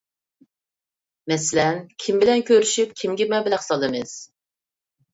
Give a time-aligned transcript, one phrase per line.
[1.33, 4.21] مەسىلەن، كىم بىلەن كۆرۈشۈپ، كىمگە مەبلەغ سالىمىز؟